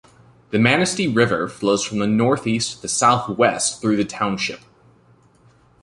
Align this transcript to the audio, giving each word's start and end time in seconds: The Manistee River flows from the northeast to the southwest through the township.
The 0.49 0.57
Manistee 0.57 1.07
River 1.13 1.47
flows 1.47 1.83
from 1.85 1.99
the 1.99 2.07
northeast 2.07 2.71
to 2.77 2.81
the 2.81 2.87
southwest 2.87 3.81
through 3.83 3.97
the 3.97 4.03
township. 4.03 4.61